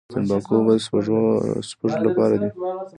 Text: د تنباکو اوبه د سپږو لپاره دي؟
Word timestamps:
د 0.07 0.11
تنباکو 0.13 0.51
اوبه 0.57 0.73
د 0.77 0.79
سپږو 1.67 2.05
لپاره 2.05 2.35
دي؟ 2.41 2.49